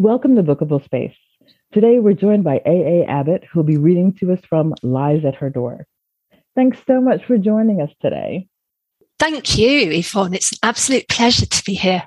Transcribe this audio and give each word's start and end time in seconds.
Welcome 0.00 0.34
to 0.36 0.42
Bookable 0.42 0.82
Space. 0.82 1.14
Today 1.74 1.98
we're 1.98 2.14
joined 2.14 2.42
by 2.42 2.62
A.A. 2.64 3.04
Abbott, 3.04 3.44
who'll 3.44 3.64
be 3.64 3.76
reading 3.76 4.14
to 4.14 4.32
us 4.32 4.40
from 4.48 4.72
Lies 4.82 5.26
at 5.26 5.34
Her 5.34 5.50
Door. 5.50 5.86
Thanks 6.54 6.78
so 6.86 7.02
much 7.02 7.22
for 7.26 7.36
joining 7.36 7.82
us 7.82 7.90
today. 8.00 8.48
Thank 9.18 9.58
you, 9.58 9.90
Yvonne. 9.90 10.32
It's 10.32 10.52
an 10.52 10.58
absolute 10.62 11.06
pleasure 11.10 11.44
to 11.44 11.64
be 11.64 11.74
here. 11.74 12.06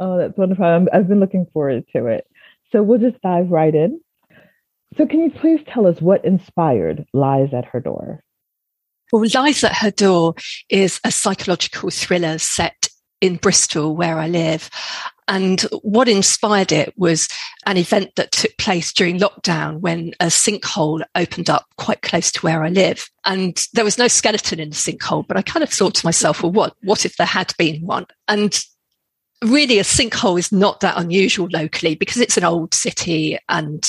Oh, 0.00 0.18
that's 0.18 0.36
wonderful. 0.36 0.64
i 0.64 0.96
have 0.96 1.06
been 1.06 1.20
looking 1.20 1.46
forward 1.52 1.84
to 1.94 2.06
it. 2.06 2.26
So 2.72 2.82
we'll 2.82 2.98
just 2.98 3.22
dive 3.22 3.52
right 3.52 3.72
in. 3.72 4.00
So, 4.96 5.06
can 5.06 5.20
you 5.20 5.30
please 5.30 5.60
tell 5.68 5.86
us 5.86 6.00
what 6.00 6.24
inspired 6.24 7.06
Lies 7.12 7.54
at 7.54 7.66
Her 7.66 7.78
Door? 7.78 8.24
Well, 9.12 9.24
Lies 9.32 9.62
at 9.62 9.76
Her 9.76 9.92
Door 9.92 10.34
is 10.68 10.98
a 11.04 11.12
psychological 11.12 11.90
thriller 11.90 12.38
set 12.38 12.88
in 13.20 13.36
Bristol, 13.36 13.94
where 13.94 14.18
I 14.18 14.26
live. 14.26 14.68
And 15.28 15.60
what 15.82 16.08
inspired 16.08 16.72
it 16.72 16.92
was 16.96 17.28
an 17.66 17.76
event 17.76 18.16
that 18.16 18.32
took 18.32 18.56
place 18.58 18.92
during 18.92 19.18
lockdown 19.18 19.80
when 19.80 20.12
a 20.20 20.26
sinkhole 20.26 21.04
opened 21.14 21.48
up 21.48 21.66
quite 21.76 22.02
close 22.02 22.32
to 22.32 22.40
where 22.40 22.64
I 22.64 22.68
live. 22.68 23.08
And 23.24 23.64
there 23.72 23.84
was 23.84 23.98
no 23.98 24.08
skeleton 24.08 24.58
in 24.58 24.70
the 24.70 24.76
sinkhole, 24.76 25.26
but 25.26 25.36
I 25.36 25.42
kind 25.42 25.62
of 25.62 25.70
thought 25.70 25.94
to 25.96 26.06
myself, 26.06 26.42
well, 26.42 26.52
what, 26.52 26.74
what 26.82 27.04
if 27.04 27.16
there 27.16 27.26
had 27.26 27.54
been 27.56 27.80
one? 27.86 28.06
And 28.26 28.60
really 29.44 29.78
a 29.78 29.84
sinkhole 29.84 30.38
is 30.38 30.52
not 30.52 30.80
that 30.80 30.98
unusual 30.98 31.48
locally 31.52 31.94
because 31.94 32.18
it's 32.18 32.36
an 32.36 32.44
old 32.44 32.74
city 32.74 33.38
and 33.48 33.88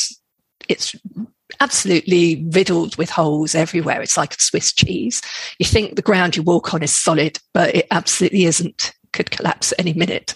it's 0.69 0.95
absolutely 1.59 2.45
riddled 2.51 2.95
with 2.97 3.09
holes 3.09 3.55
everywhere. 3.55 4.01
It's 4.01 4.17
like 4.17 4.33
a 4.33 4.41
Swiss 4.41 4.73
cheese. 4.73 5.21
You 5.59 5.65
think 5.65 5.95
the 5.95 6.01
ground 6.01 6.35
you 6.35 6.43
walk 6.43 6.73
on 6.73 6.83
is 6.83 6.93
solid, 6.93 7.39
but 7.53 7.75
it 7.75 7.87
absolutely 7.91 8.45
isn't. 8.45 8.93
Could 9.11 9.31
collapse 9.31 9.73
any 9.77 9.93
minute. 9.93 10.35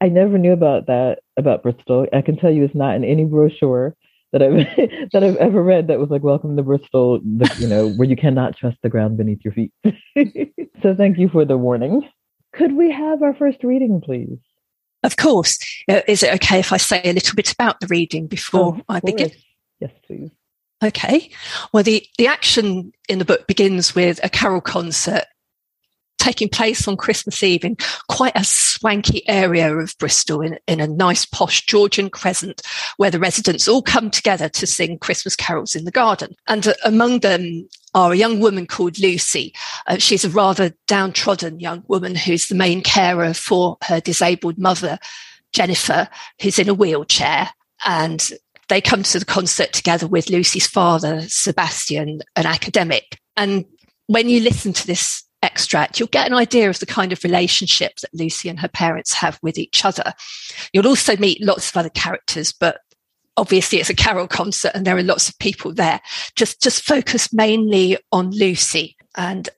I 0.00 0.08
never 0.08 0.38
knew 0.38 0.52
about 0.52 0.86
that 0.86 1.20
about 1.36 1.62
Bristol. 1.62 2.06
I 2.12 2.22
can 2.22 2.36
tell 2.36 2.50
you 2.50 2.64
it's 2.64 2.74
not 2.74 2.96
in 2.96 3.04
any 3.04 3.24
brochure 3.24 3.94
that 4.32 4.42
I've 4.42 5.10
that 5.12 5.22
I've 5.24 5.36
ever 5.36 5.62
read 5.62 5.88
that 5.88 5.98
was 5.98 6.10
like 6.10 6.22
welcome 6.22 6.56
to 6.56 6.62
Bristol, 6.62 7.20
the, 7.20 7.54
you 7.58 7.66
know, 7.66 7.90
where 7.90 8.08
you 8.08 8.16
cannot 8.16 8.56
trust 8.56 8.78
the 8.82 8.88
ground 8.88 9.16
beneath 9.16 9.40
your 9.44 9.52
feet. 9.52 9.72
so 10.82 10.94
thank 10.94 11.18
you 11.18 11.28
for 11.28 11.44
the 11.44 11.58
warning. 11.58 12.08
Could 12.52 12.72
we 12.72 12.90
have 12.90 13.22
our 13.22 13.34
first 13.34 13.62
reading, 13.62 14.00
please? 14.00 14.38
Of 15.02 15.16
course. 15.16 15.58
Uh, 15.88 16.02
is 16.06 16.22
it 16.22 16.34
okay 16.34 16.58
if 16.58 16.72
I 16.72 16.76
say 16.76 17.00
a 17.04 17.12
little 17.12 17.34
bit 17.34 17.52
about 17.52 17.80
the 17.80 17.86
reading 17.86 18.26
before 18.26 18.76
oh, 18.78 18.82
I 18.88 19.00
begin? 19.00 19.30
Yes, 19.80 19.92
please. 20.06 20.30
Okay. 20.82 21.30
Well, 21.72 21.82
the, 21.82 22.04
the 22.18 22.26
action 22.26 22.92
in 23.08 23.18
the 23.18 23.24
book 23.24 23.46
begins 23.46 23.94
with 23.94 24.20
a 24.22 24.28
carol 24.28 24.60
concert 24.60 25.24
taking 26.20 26.48
place 26.48 26.86
on 26.86 26.96
Christmas 26.96 27.42
Eve 27.42 27.64
in 27.64 27.76
quite 28.08 28.36
a 28.36 28.44
swanky 28.44 29.26
area 29.28 29.74
of 29.74 29.96
Bristol 29.98 30.42
in, 30.42 30.58
in 30.68 30.78
a 30.80 30.86
nice 30.86 31.24
posh 31.24 31.66
Georgian 31.66 32.10
crescent 32.10 32.62
where 32.98 33.10
the 33.10 33.18
residents 33.18 33.66
all 33.66 33.82
come 33.82 34.10
together 34.10 34.48
to 34.50 34.66
sing 34.66 34.98
Christmas 34.98 35.34
carols 35.34 35.74
in 35.74 35.84
the 35.84 35.90
garden. 35.90 36.34
And 36.46 36.68
uh, 36.68 36.74
among 36.84 37.20
them 37.20 37.68
are 37.94 38.12
a 38.12 38.16
young 38.16 38.38
woman 38.38 38.66
called 38.66 38.98
Lucy. 38.98 39.54
Uh, 39.86 39.96
she's 39.96 40.24
a 40.24 40.30
rather 40.30 40.72
downtrodden 40.86 41.58
young 41.58 41.82
woman 41.88 42.14
who's 42.14 42.46
the 42.46 42.54
main 42.54 42.82
carer 42.82 43.34
for 43.34 43.78
her 43.84 44.00
disabled 44.00 44.58
mother, 44.58 44.98
Jennifer, 45.52 46.08
who's 46.40 46.58
in 46.58 46.68
a 46.68 46.74
wheelchair. 46.74 47.50
And 47.84 48.30
they 48.68 48.80
come 48.80 49.02
to 49.02 49.18
the 49.18 49.24
concert 49.24 49.72
together 49.72 50.06
with 50.06 50.30
Lucy's 50.30 50.66
father, 50.66 51.22
Sebastian, 51.28 52.20
an 52.36 52.46
academic. 52.46 53.18
And 53.36 53.64
when 54.06 54.28
you 54.28 54.40
listen 54.40 54.72
to 54.74 54.86
this 54.86 55.24
extract, 55.42 55.98
you'll 55.98 56.08
get 56.08 56.26
an 56.26 56.34
idea 56.34 56.68
of 56.68 56.78
the 56.80 56.86
kind 56.86 57.12
of 57.12 57.24
relationship 57.24 57.96
that 58.00 58.14
Lucy 58.14 58.48
and 58.48 58.60
her 58.60 58.68
parents 58.68 59.12
have 59.14 59.38
with 59.42 59.58
each 59.58 59.84
other. 59.84 60.12
You'll 60.72 60.88
also 60.88 61.16
meet 61.16 61.44
lots 61.44 61.70
of 61.70 61.76
other 61.76 61.90
characters, 61.90 62.52
but 62.52 62.80
obviously 63.36 63.78
it's 63.78 63.90
a 63.90 63.94
carol 63.94 64.28
concert 64.28 64.72
and 64.74 64.86
there 64.86 64.96
are 64.96 65.02
lots 65.02 65.28
of 65.28 65.38
people 65.38 65.72
there. 65.72 66.00
Just 66.36 66.62
just 66.62 66.84
focus 66.84 67.32
mainly 67.32 67.96
on 68.12 68.30
Lucy. 68.30 68.96
And 69.16 69.48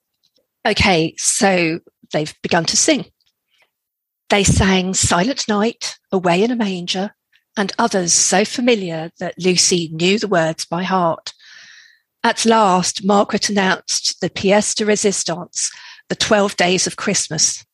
okay, 0.66 1.14
so 1.18 1.80
they've 2.12 2.34
begun 2.42 2.64
to 2.66 2.76
sing. 2.76 3.06
They 4.30 4.44
sang 4.44 4.94
Silent 4.94 5.46
Night, 5.48 5.98
Away 6.10 6.42
in 6.42 6.50
a 6.50 6.56
Manger, 6.56 7.14
and 7.56 7.72
others 7.78 8.14
so 8.14 8.44
familiar 8.44 9.10
that 9.18 9.34
Lucy 9.38 9.90
knew 9.92 10.18
the 10.18 10.28
words 10.28 10.64
by 10.64 10.84
heart. 10.84 11.32
At 12.24 12.44
last, 12.44 13.04
Margaret 13.04 13.48
announced 13.48 14.20
the 14.20 14.30
pièce 14.30 14.76
de 14.76 14.84
résistance, 14.84 15.72
the 16.08 16.14
12 16.14 16.56
days 16.56 16.86
of 16.86 16.96
Christmas. 16.96 17.64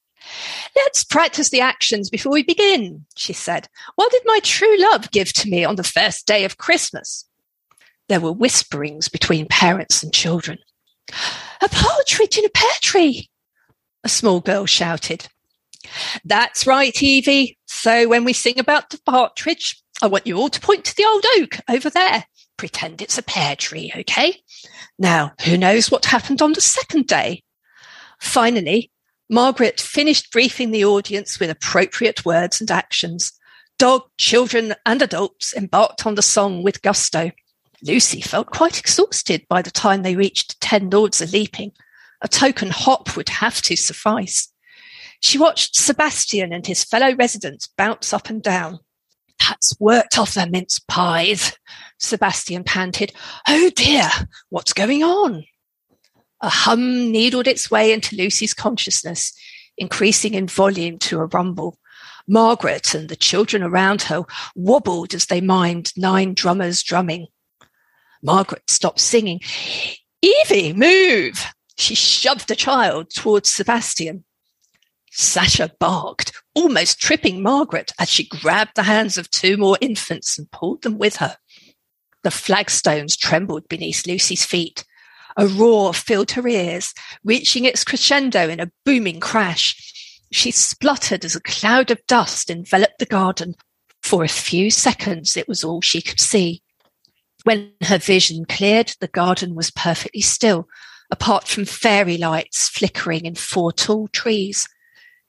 Let's 0.74 1.04
practice 1.04 1.50
the 1.50 1.60
actions 1.60 2.08
before 2.08 2.32
we 2.32 2.42
begin, 2.42 3.04
she 3.14 3.34
said. 3.34 3.68
What 3.96 4.10
did 4.10 4.22
my 4.24 4.40
true 4.42 4.78
love 4.78 5.10
give 5.10 5.32
to 5.34 5.50
me 5.50 5.64
on 5.64 5.76
the 5.76 5.84
first 5.84 6.26
day 6.26 6.44
of 6.44 6.56
Christmas? 6.56 7.26
There 8.08 8.20
were 8.20 8.32
whisperings 8.32 9.08
between 9.08 9.46
parents 9.48 10.02
and 10.02 10.14
children. 10.14 10.58
A 11.60 11.68
partridge 11.68 12.38
in 12.38 12.44
a 12.46 12.50
pear 12.50 12.70
tree, 12.80 13.28
a 14.02 14.08
small 14.08 14.40
girl 14.40 14.64
shouted. 14.64 15.28
That's 16.24 16.66
right, 16.66 17.02
Evie. 17.02 17.58
So 17.66 18.08
when 18.08 18.24
we 18.24 18.32
sing 18.32 18.58
about 18.58 18.90
the 18.90 19.00
partridge, 19.04 19.82
I 20.02 20.06
want 20.06 20.26
you 20.26 20.36
all 20.36 20.48
to 20.48 20.60
point 20.60 20.86
to 20.86 20.96
the 20.96 21.04
old 21.04 21.24
oak 21.38 21.60
over 21.68 21.90
there 21.90 22.24
pretend 22.58 23.00
it's 23.00 23.16
a 23.16 23.22
pear 23.22 23.56
tree, 23.56 23.90
okay? 23.96 24.42
Now, 24.98 25.32
who 25.44 25.56
knows 25.56 25.90
what 25.90 26.04
happened 26.04 26.42
on 26.42 26.52
the 26.52 26.60
second 26.60 27.06
day? 27.06 27.42
Finally, 28.20 28.90
Margaret 29.30 29.80
finished 29.80 30.32
briefing 30.32 30.70
the 30.70 30.84
audience 30.84 31.40
with 31.40 31.48
appropriate 31.48 32.26
words 32.26 32.60
and 32.60 32.70
actions. 32.70 33.32
Dog, 33.78 34.02
children, 34.18 34.74
and 34.84 35.00
adults 35.00 35.54
embarked 35.54 36.04
on 36.04 36.14
the 36.14 36.22
song 36.22 36.62
with 36.62 36.82
gusto. 36.82 37.30
Lucy 37.82 38.20
felt 38.20 38.50
quite 38.50 38.78
exhausted 38.78 39.46
by 39.48 39.62
the 39.62 39.70
time 39.70 40.02
they 40.02 40.16
reached 40.16 40.60
Ten 40.60 40.90
Lords 40.90 41.20
a 41.20 41.26
Leaping. 41.26 41.72
A 42.20 42.28
token 42.28 42.70
hop 42.70 43.16
would 43.16 43.28
have 43.28 43.62
to 43.62 43.76
suffice. 43.76 44.52
She 45.20 45.38
watched 45.38 45.76
Sebastian 45.76 46.52
and 46.52 46.66
his 46.66 46.84
fellow 46.84 47.14
residents 47.14 47.68
bounce 47.76 48.12
up 48.12 48.28
and 48.28 48.42
down. 48.42 48.80
That's 49.38 49.78
worked 49.80 50.18
off 50.18 50.34
their 50.34 50.48
mince 50.48 50.78
pies, 50.78 51.56
Sebastian 51.98 52.64
panted. 52.64 53.12
Oh 53.46 53.70
dear, 53.74 54.08
what's 54.50 54.72
going 54.72 55.02
on? 55.02 55.44
A 56.40 56.48
hum 56.48 57.10
needled 57.10 57.48
its 57.48 57.70
way 57.70 57.92
into 57.92 58.16
Lucy's 58.16 58.54
consciousness, 58.54 59.32
increasing 59.76 60.34
in 60.34 60.46
volume 60.46 60.98
to 61.00 61.18
a 61.18 61.26
rumble. 61.26 61.78
Margaret 62.28 62.94
and 62.94 63.08
the 63.08 63.16
children 63.16 63.62
around 63.62 64.02
her 64.02 64.22
wobbled 64.54 65.14
as 65.14 65.26
they 65.26 65.40
mimed 65.40 65.96
nine 65.96 66.34
drummers 66.34 66.82
drumming. 66.82 67.26
Margaret 68.22 68.68
stopped 68.68 69.00
singing. 69.00 69.40
Evie, 70.20 70.72
move! 70.72 71.44
She 71.76 71.94
shoved 71.94 72.48
the 72.48 72.56
child 72.56 73.10
towards 73.10 73.52
Sebastian. 73.52 74.24
Sasha 75.12 75.70
barked, 75.78 76.32
almost 76.54 77.00
tripping 77.00 77.42
Margaret 77.42 77.92
as 77.98 78.08
she 78.08 78.28
grabbed 78.28 78.72
the 78.74 78.82
hands 78.82 79.18
of 79.18 79.30
two 79.30 79.56
more 79.56 79.78
infants 79.80 80.38
and 80.38 80.50
pulled 80.50 80.82
them 80.82 80.98
with 80.98 81.16
her. 81.16 81.36
The 82.24 82.30
flagstones 82.30 83.16
trembled 83.16 83.68
beneath 83.68 84.06
Lucy's 84.06 84.44
feet. 84.44 84.84
A 85.36 85.46
roar 85.46 85.94
filled 85.94 86.32
her 86.32 86.46
ears, 86.48 86.92
reaching 87.24 87.64
its 87.64 87.84
crescendo 87.84 88.48
in 88.48 88.60
a 88.60 88.72
booming 88.84 89.20
crash. 89.20 90.20
She 90.32 90.50
spluttered 90.50 91.24
as 91.24 91.36
a 91.36 91.40
cloud 91.40 91.90
of 91.90 92.04
dust 92.06 92.50
enveloped 92.50 92.98
the 92.98 93.06
garden. 93.06 93.54
For 94.02 94.24
a 94.24 94.28
few 94.28 94.70
seconds, 94.70 95.36
it 95.36 95.48
was 95.48 95.62
all 95.62 95.80
she 95.80 96.02
could 96.02 96.20
see. 96.20 96.62
When 97.44 97.72
her 97.84 97.98
vision 97.98 98.44
cleared, 98.46 98.94
the 99.00 99.08
garden 99.08 99.54
was 99.54 99.70
perfectly 99.70 100.20
still, 100.20 100.68
apart 101.10 101.46
from 101.46 101.64
fairy 101.64 102.18
lights 102.18 102.68
flickering 102.68 103.24
in 103.24 103.36
four 103.36 103.72
tall 103.72 104.08
trees. 104.08 104.68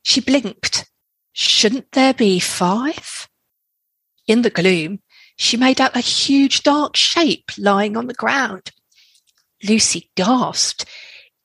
She 0.10 0.22
blinked. 0.22 0.90
Shouldn't 1.34 1.92
there 1.92 2.16
be 2.16 2.40
five? 2.40 3.30
In 4.26 4.42
the 4.42 4.50
gloom, 4.50 5.02
she 5.36 5.56
made 5.56 5.80
out 5.80 5.96
a 5.96 6.00
huge 6.00 6.64
dark 6.64 6.96
shape 6.96 7.52
lying 7.60 7.96
on 7.96 8.08
the 8.08 8.16
ground. 8.16 8.72
Lucy 9.64 10.10
gasped. 10.16 10.86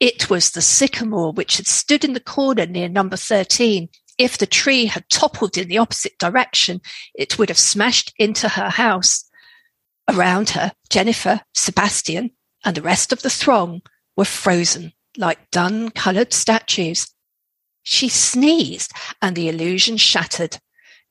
It 0.01 0.31
was 0.31 0.51
the 0.53 0.63
sycamore 0.63 1.31
which 1.35 1.59
had 1.59 1.67
stood 1.67 2.07
in 2.07 2.15
the 2.15 2.21
corner 2.21 2.65
near 2.65 2.89
number 2.89 3.19
13. 3.19 3.91
If 4.17 4.39
the 4.39 4.47
tree 4.47 4.87
had 4.87 5.11
toppled 5.11 5.59
in 5.59 5.69
the 5.69 5.77
opposite 5.77 6.17
direction, 6.17 6.81
it 7.15 7.39
would 7.39 7.51
have 7.51 7.59
smashed 7.59 8.15
into 8.19 8.49
her 8.49 8.71
house. 8.71 9.29
Around 10.09 10.49
her, 10.51 10.73
Jennifer, 10.89 11.43
Sebastian, 11.53 12.31
and 12.65 12.75
the 12.75 12.81
rest 12.81 13.13
of 13.13 13.21
the 13.21 13.29
throng 13.29 13.83
were 14.17 14.25
frozen 14.25 14.95
like 15.19 15.51
dun 15.51 15.91
coloured 15.91 16.33
statues. 16.33 17.14
She 17.85 18.09
sneezed 18.09 18.93
and 19.23 19.37
the 19.37 19.49
illusion 19.49 19.97
shattered. 19.97 20.59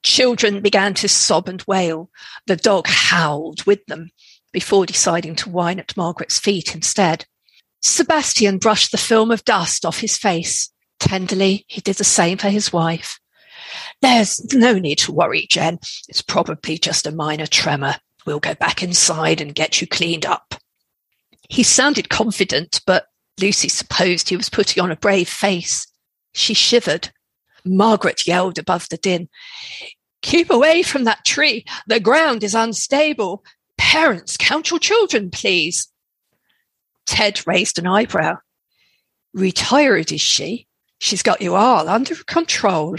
Children 0.03 0.59
began 0.59 0.93
to 0.95 1.07
sob 1.07 1.47
and 1.47 1.63
wail. 1.65 2.09
The 2.45 2.57
dog 2.57 2.87
howled 2.87 3.63
with 3.63 3.85
them 3.85 4.09
before 4.51 4.85
deciding 4.85 5.35
to 5.37 5.49
whine 5.49 5.79
at 5.79 5.95
Margaret's 5.95 6.39
feet 6.39 6.75
instead. 6.75 7.25
Sebastian 7.81 8.57
brushed 8.57 8.91
the 8.91 8.97
film 8.97 9.31
of 9.31 9.45
dust 9.45 9.85
off 9.85 9.99
his 9.99 10.17
face. 10.17 10.69
Tenderly, 10.99 11.65
he 11.67 11.79
did 11.79 11.97
the 11.97 12.03
same 12.03 12.37
for 12.37 12.49
his 12.49 12.73
wife. 12.73 13.19
There's 14.01 14.53
no 14.53 14.73
need 14.73 14.97
to 14.99 15.11
worry, 15.11 15.47
Jen. 15.49 15.79
It's 16.09 16.21
probably 16.21 16.77
just 16.77 17.07
a 17.07 17.11
minor 17.11 17.47
tremor. 17.47 17.95
We'll 18.25 18.39
go 18.39 18.55
back 18.55 18.83
inside 18.83 19.41
and 19.41 19.55
get 19.55 19.79
you 19.79 19.87
cleaned 19.87 20.25
up. 20.25 20.55
He 21.49 21.63
sounded 21.63 22.09
confident, 22.09 22.81
but 22.85 23.07
Lucy 23.39 23.69
supposed 23.69 24.29
he 24.29 24.37
was 24.37 24.49
putting 24.49 24.81
on 24.81 24.91
a 24.91 24.95
brave 24.95 25.29
face. 25.29 25.87
She 26.33 26.53
shivered. 26.53 27.11
Margaret 27.65 28.27
yelled 28.27 28.57
above 28.57 28.89
the 28.89 28.97
din. 28.97 29.29
Keep 30.21 30.49
away 30.49 30.83
from 30.83 31.03
that 31.03 31.25
tree. 31.25 31.65
The 31.87 31.99
ground 31.99 32.43
is 32.43 32.55
unstable. 32.55 33.43
Parents, 33.77 34.37
count 34.37 34.69
your 34.69 34.79
children, 34.79 35.29
please. 35.29 35.87
Ted 37.05 37.45
raised 37.45 37.77
an 37.77 37.87
eyebrow. 37.87 38.37
Retired, 39.33 40.11
is 40.11 40.21
she? 40.21 40.67
She's 40.99 41.23
got 41.23 41.41
you 41.41 41.55
all 41.55 41.89
under 41.89 42.15
control. 42.23 42.95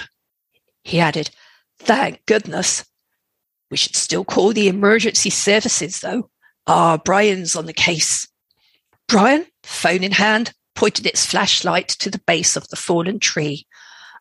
He 0.82 1.00
added, 1.00 1.30
Thank 1.78 2.24
goodness. 2.26 2.84
We 3.70 3.76
should 3.76 3.96
still 3.96 4.24
call 4.24 4.52
the 4.52 4.68
emergency 4.68 5.30
services, 5.30 6.00
though. 6.00 6.30
Ah, 6.66 6.98
Brian's 6.98 7.56
on 7.56 7.66
the 7.66 7.72
case. 7.72 8.28
Brian, 9.08 9.46
phone 9.62 10.04
in 10.04 10.12
hand, 10.12 10.52
pointed 10.74 11.06
its 11.06 11.26
flashlight 11.26 11.88
to 11.88 12.10
the 12.10 12.20
base 12.26 12.56
of 12.56 12.68
the 12.68 12.76
fallen 12.76 13.18
tree. 13.18 13.66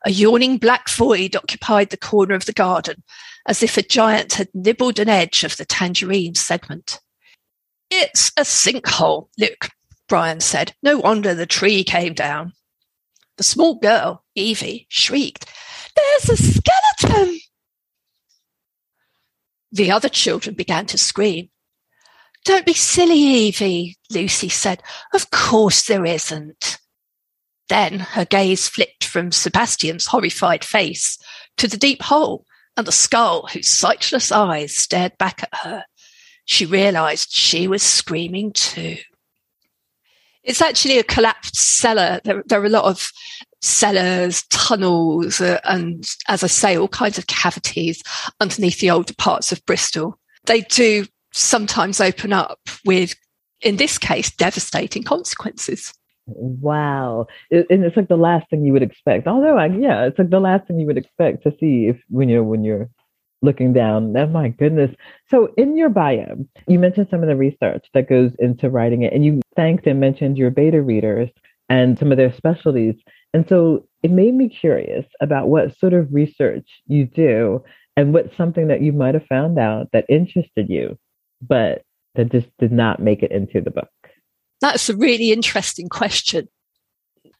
A 0.06 0.12
yawning 0.12 0.58
black 0.58 0.90
void 0.90 1.36
occupied 1.36 1.90
the 1.90 1.98
corner 1.98 2.36
of 2.36 2.46
the 2.46 2.54
garden, 2.54 3.04
as 3.48 3.64
if 3.64 3.78
a 3.78 3.82
giant 3.82 4.34
had 4.34 4.50
nibbled 4.54 5.00
an 5.00 5.10
edge 5.10 5.44
of 5.44 5.58
the 5.58 5.66
tangerine 5.66 6.36
segment. 6.36 7.00
It's 7.90 8.32
a 8.38 8.42
sinkhole, 8.42 9.30
Luke, 9.38 9.70
Brian 10.08 10.40
said. 10.40 10.74
No 10.82 10.98
wonder 10.98 11.34
the 11.34 11.46
tree 11.46 11.84
came 11.84 12.14
down. 12.14 12.54
The 13.38 13.44
small 13.44 13.76
girl, 13.76 14.24
Evie, 14.36 14.88
shrieked, 14.90 15.52
There's 15.96 16.30
a 16.30 16.38
skeleton! 16.38 17.40
The 19.72 19.90
other 19.90 20.10
children 20.10 20.56
began 20.56 20.86
to 20.88 20.98
scream. 20.98 21.50
Don't 22.46 22.66
be 22.66 22.74
silly, 22.74 23.18
Evie, 23.18 23.98
Lucy 24.12 24.50
said. 24.50 24.84
Of 25.14 25.32
course 25.32 25.86
there 25.86 26.06
isn't. 26.06 26.80
Then 27.70 28.00
her 28.00 28.26
gaze 28.26 28.68
flicked 28.68 29.06
from 29.06 29.32
Sebastian's 29.32 30.08
horrified 30.08 30.66
face 30.66 31.18
to 31.58 31.68
the 31.68 31.78
deep 31.78 32.02
hole 32.02 32.46
and 32.76 32.86
the 32.86 32.92
skull 32.92 33.48
whose 33.48 33.70
sightless 33.70 34.32
eyes 34.32 34.76
stared 34.76 35.18
back 35.18 35.44
at 35.44 35.56
her. 35.64 35.86
She 36.46 36.66
realized 36.66 37.32
she 37.32 37.68
was 37.68 37.82
screaming 37.82 38.52
too. 38.52 38.98
It's 40.44 40.62
actually 40.62 41.00
a 41.00 41.04
collapsed 41.04 41.56
cellar. 41.56 42.20
There, 42.26 42.44
there 42.46 42.62
are 42.62 42.66
a 42.66 42.70
lot 42.70 42.84
of 42.84 43.10
cellars, 43.62 44.44
tunnels, 44.50 45.40
uh, 45.40 45.62
and 45.64 46.06
as 46.28 46.44
I 46.44 46.48
say, 46.48 46.78
all 46.78 46.90
kinds 46.90 47.18
of 47.18 47.28
cavities 47.28 48.04
underneath 48.42 48.82
the 48.82 48.92
older 48.92 49.14
parts 49.18 49.54
of 49.54 49.66
Bristol. 49.66 50.20
They 50.46 50.62
do 50.62 51.06
sometimes 51.34 52.00
open 52.00 52.32
up 52.32 52.60
with, 52.86 53.16
in 53.62 53.78
this 53.78 53.98
case, 53.98 54.32
devastating 54.32 55.04
consequences. 55.04 55.94
Wow. 56.26 57.28
And 57.52 57.84
it's 57.84 57.98
like 57.98 58.08
the 58.08 58.16
last 58.16 58.50
thing 58.50 58.64
you 58.64 58.72
would 58.72 58.84
expect. 58.84 59.28
Although, 59.28 59.58
I, 59.58 59.68
yeah, 59.68 60.06
it's 60.06 60.18
like 60.18 60.30
the 60.30 60.40
last 60.40 60.68
thing 60.68 60.80
you 60.80 60.88
would 60.88 60.98
expect 60.98 61.44
to 61.44 61.52
see 61.60 61.88
if 61.88 61.98
when 62.10 62.30
you're 62.30 62.44
when 62.44 62.64
you're 62.64 62.90
looking 63.42 63.74
down. 63.74 64.16
Oh 64.16 64.28
my 64.28 64.48
goodness. 64.48 64.96
So 65.30 65.54
in 65.58 65.76
your 65.76 65.90
bio, 65.90 66.46
you 66.68 66.80
mentioned 66.80 67.08
some 67.12 67.22
of 67.22 67.28
the 67.28 67.36
research 67.36 67.86
that 67.94 68.08
goes 68.08 68.32
into 68.40 68.70
writing 68.70 69.04
it, 69.04 69.12
and 69.12 69.26
you 69.26 69.42
thanked 69.56 69.86
and 69.86 70.00
mentioned 70.00 70.38
your 70.38 70.50
beta 70.50 70.82
readers 70.82 71.30
and 71.70 72.00
some 72.00 72.12
of 72.12 72.18
their 72.18 72.34
specialties. 72.34 72.96
And 73.34 73.48
so 73.50 73.86
it 74.02 74.12
made 74.12 74.34
me 74.34 74.48
curious 74.48 75.06
about 75.20 75.50
what 75.50 75.78
sort 75.78 75.94
of 75.94 76.08
research 76.14 76.68
you 76.88 77.06
do 77.06 77.64
and 77.98 78.14
what's 78.14 78.36
something 78.38 78.68
that 78.68 78.82
you 78.82 78.94
might 78.94 79.14
have 79.14 79.26
found 79.28 79.60
out 79.60 79.90
that 79.92 80.06
interested 80.08 80.70
you, 80.70 80.98
but 81.48 81.84
that 82.16 82.32
just 82.32 82.48
did 82.60 82.72
not 82.72 83.00
make 83.00 83.24
it 83.24 83.32
into 83.32 83.62
the 83.62 83.72
book. 83.72 83.90
That's 84.62 84.90
a 84.90 84.96
really 84.96 85.32
interesting 85.32 85.90
question 85.90 86.48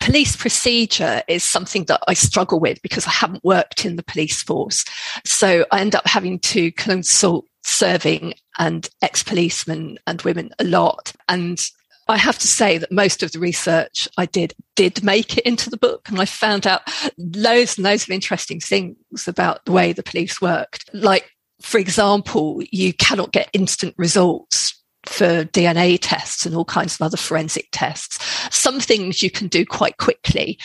police 0.04 0.36
procedure 0.36 1.24
is 1.30 1.44
something 1.44 1.86
that 1.86 2.02
I 2.08 2.14
struggle 2.14 2.60
with 2.60 2.82
because 2.82 3.08
I 3.08 3.12
haven't 3.12 3.44
worked 3.44 3.86
in 3.86 3.96
the 3.96 4.04
police 4.04 4.44
force. 4.44 4.84
So 5.24 5.66
I 5.72 5.80
end 5.80 5.96
up 5.96 6.06
having 6.08 6.40
to 6.40 6.72
consult 6.74 7.46
serving 7.64 8.34
and 8.60 8.90
ex 9.02 9.24
policemen 9.24 9.98
and 10.06 10.22
women 10.24 10.52
a 10.60 10.66
lot. 10.66 11.14
And 11.30 11.66
I 12.10 12.18
have 12.18 12.38
to 12.40 12.48
say 12.48 12.78
that 12.78 12.92
most 12.92 13.24
of 13.24 13.32
the 13.32 13.40
research 13.40 14.10
I 14.18 14.26
did 14.26 14.54
did 14.76 15.04
make 15.04 15.38
it 15.38 15.46
into 15.46 15.70
the 15.70 15.78
book, 15.78 16.10
and 16.10 16.20
I 16.20 16.26
found 16.26 16.68
out 16.68 16.82
loads 17.18 17.78
and 17.78 17.86
loads 17.86 18.04
of 18.04 18.10
interesting 18.10 18.60
things 18.60 18.98
about 19.26 19.64
the 19.64 19.72
way 19.72 19.94
the 19.94 20.04
police 20.04 20.42
worked. 20.42 20.90
Like, 20.94 21.32
for 21.64 21.80
example, 21.80 22.62
you 22.72 22.94
cannot 22.94 23.32
get 23.32 23.50
instant 23.54 23.96
results 23.98 24.80
for 25.06 25.46
DNA 25.46 25.98
tests 26.00 26.46
and 26.46 26.56
all 26.56 26.66
kinds 26.66 26.96
of 26.96 27.02
other 27.02 27.18
forensic 27.18 27.68
tests. 27.72 28.20
Some 28.56 28.80
things 28.80 29.24
you 29.24 29.32
can 29.32 29.48
do 29.48 29.66
quite 29.66 29.98
quickly. 29.98 30.60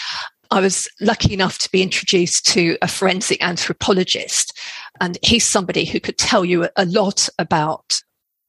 I 0.51 0.61
was 0.61 0.89
lucky 1.01 1.35
enough 1.35 1.59
to 1.59 1.71
be 1.71 1.83
introduced 1.83 2.47
to 2.49 2.77
a 2.83 2.89
forensic 2.89 3.43
anthropologist, 3.43 4.59
and 5.01 5.19
he's 5.23 5.45
somebody 5.45 5.85
who 5.85 6.01
could 6.01 6.19
tell 6.19 6.45
you 6.45 6.69
a 6.77 6.85
lot 6.87 7.29
about 7.39 8.01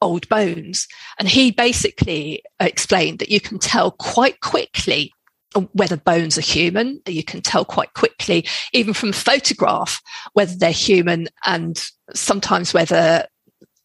old 0.02 0.28
bones. 0.30 0.88
And 1.20 1.28
he 1.28 1.52
basically 1.52 2.42
explained 2.60 3.20
that 3.20 3.30
you 3.30 3.42
can 3.42 3.60
tell 3.60 3.92
quite 3.92 4.40
quickly 4.40 5.14
whether 5.74 5.98
bones 5.98 6.38
are 6.38 6.42
human. 6.42 7.02
You 7.06 7.24
can 7.24 7.42
tell 7.42 7.66
quite 7.66 7.94
quickly, 7.94 8.19
even 8.74 8.94
from 8.94 9.12
photograph, 9.12 10.02
whether 10.34 10.56
they're 10.56 10.72
human 10.72 11.28
and 11.46 11.84
sometimes 12.14 12.74
whether 12.74 13.28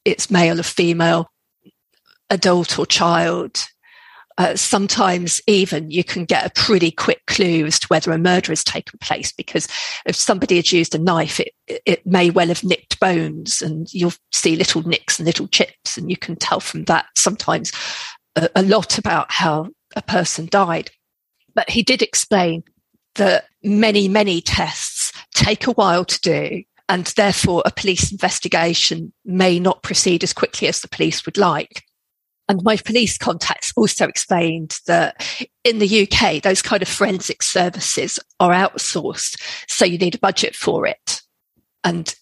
it's 0.04 0.30
male 0.30 0.60
or 0.60 0.64
female 0.64 1.30
adult 2.30 2.78
or 2.78 2.86
child. 2.86 3.66
Uh, 4.36 4.56
sometimes 4.56 5.40
even 5.46 5.92
you 5.92 6.02
can 6.02 6.24
get 6.24 6.44
a 6.44 6.60
pretty 6.60 6.90
quick 6.90 7.24
clue 7.26 7.64
as 7.66 7.78
to 7.78 7.86
whether 7.86 8.10
a 8.10 8.18
murder 8.18 8.50
has 8.50 8.64
taken 8.64 8.98
place 9.00 9.30
because 9.30 9.68
if 10.06 10.16
somebody 10.16 10.56
had 10.56 10.72
used 10.72 10.92
a 10.92 10.98
knife, 10.98 11.38
it, 11.38 11.52
it 11.86 12.04
may 12.04 12.30
well 12.30 12.48
have 12.48 12.64
nicked 12.64 12.98
bones 12.98 13.62
and 13.62 13.94
you'll 13.94 14.12
see 14.32 14.56
little 14.56 14.82
nicks 14.82 15.20
and 15.20 15.26
little 15.26 15.46
chips 15.46 15.96
and 15.96 16.10
you 16.10 16.16
can 16.16 16.34
tell 16.34 16.58
from 16.58 16.82
that 16.84 17.06
sometimes 17.16 17.70
a, 18.34 18.50
a 18.56 18.62
lot 18.62 18.98
about 18.98 19.30
how 19.30 19.68
a 19.94 20.02
person 20.02 20.46
died. 20.46 20.90
But 21.54 21.70
he 21.70 21.84
did 21.84 22.02
explain 22.02 22.64
that 23.14 23.44
many, 23.62 24.08
many 24.08 24.40
tests 24.40 25.12
take 25.34 25.66
a 25.66 25.72
while 25.72 26.04
to 26.04 26.20
do 26.20 26.62
and 26.88 27.06
therefore 27.16 27.62
a 27.64 27.70
police 27.70 28.12
investigation 28.12 29.12
may 29.24 29.58
not 29.58 29.82
proceed 29.82 30.22
as 30.22 30.32
quickly 30.32 30.68
as 30.68 30.80
the 30.80 30.88
police 30.88 31.24
would 31.24 31.38
like. 31.38 31.84
And 32.46 32.62
my 32.62 32.76
police 32.76 33.16
contacts 33.16 33.72
also 33.74 34.06
explained 34.06 34.76
that 34.86 35.26
in 35.64 35.78
the 35.78 36.02
UK, 36.02 36.42
those 36.42 36.60
kind 36.60 36.82
of 36.82 36.88
forensic 36.88 37.42
services 37.42 38.18
are 38.38 38.50
outsourced. 38.50 39.40
So 39.66 39.86
you 39.86 39.96
need 39.96 40.14
a 40.14 40.18
budget 40.18 40.54
for 40.54 40.86
it. 40.86 41.22
And 41.84 42.14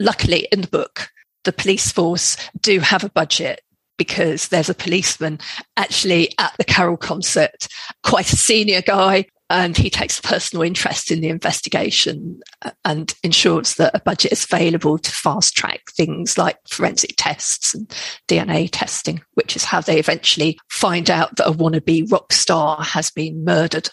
luckily 0.00 0.48
in 0.50 0.62
the 0.62 0.68
book, 0.68 1.10
the 1.44 1.52
police 1.52 1.92
force 1.92 2.38
do 2.60 2.80
have 2.80 3.04
a 3.04 3.10
budget 3.10 3.60
because 3.98 4.48
there's 4.48 4.70
a 4.70 4.74
policeman 4.74 5.38
actually 5.76 6.34
at 6.38 6.54
the 6.56 6.64
Carol 6.64 6.96
concert, 6.96 7.68
quite 8.02 8.32
a 8.32 8.36
senior 8.36 8.82
guy 8.82 9.26
and 9.48 9.76
he 9.76 9.90
takes 9.90 10.18
a 10.18 10.22
personal 10.22 10.62
interest 10.62 11.10
in 11.10 11.20
the 11.20 11.28
investigation 11.28 12.40
uh, 12.62 12.70
and 12.84 13.14
ensures 13.22 13.74
that 13.74 13.94
a 13.94 14.00
budget 14.00 14.32
is 14.32 14.44
available 14.44 14.98
to 14.98 15.10
fast 15.10 15.56
track 15.56 15.82
things 15.92 16.36
like 16.36 16.58
forensic 16.68 17.14
tests 17.16 17.74
and 17.74 17.88
DNA 18.28 18.68
testing, 18.70 19.22
which 19.34 19.54
is 19.54 19.64
how 19.64 19.80
they 19.80 19.98
eventually 19.98 20.58
find 20.68 21.10
out 21.10 21.36
that 21.36 21.48
a 21.48 21.52
wannabe 21.52 22.10
rock 22.10 22.32
star 22.32 22.82
has 22.82 23.10
been 23.10 23.44
murdered 23.44 23.88